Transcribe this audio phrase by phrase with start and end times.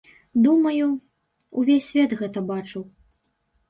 [0.45, 0.87] Думаю,
[1.59, 2.83] увесь свет гэта бачыў.